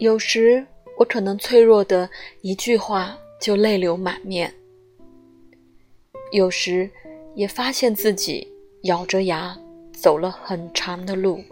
[0.00, 0.66] 有时
[0.96, 2.08] 我可能脆弱的
[2.40, 4.50] 一句话就泪流满面
[6.32, 6.90] 有时
[7.34, 8.50] 也发现自己
[8.84, 9.54] 咬着牙
[9.92, 11.44] 走了很长的路。